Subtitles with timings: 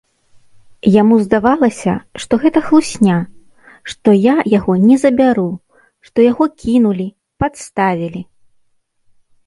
[1.01, 1.93] Яму здавалася,
[2.23, 3.17] што гэта хлусня,
[3.93, 5.47] што я яго не забяру,
[6.09, 7.07] што яго кінулі,
[7.43, 8.21] падставілі.